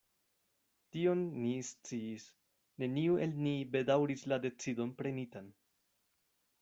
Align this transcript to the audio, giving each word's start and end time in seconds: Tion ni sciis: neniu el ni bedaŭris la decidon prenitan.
Tion 0.95 1.19
ni 1.41 1.51
sciis: 1.67 2.25
neniu 2.85 3.19
el 3.27 3.37
ni 3.43 3.53
bedaŭris 3.77 4.25
la 4.33 4.41
decidon 4.47 4.97
prenitan. 5.03 5.55